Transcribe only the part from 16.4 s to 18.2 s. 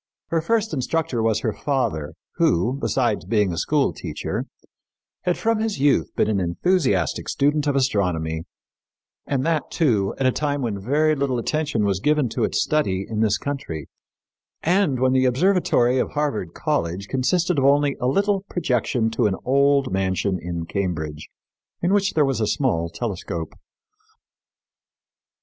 College consisted of only a